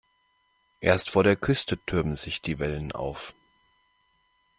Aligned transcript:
Erst 0.79 1.11
vor 1.11 1.23
der 1.23 1.35
Küste 1.35 1.77
türmen 1.85 2.15
sich 2.15 2.41
die 2.41 2.57
Wellen 2.57 2.91
auf. 2.91 3.35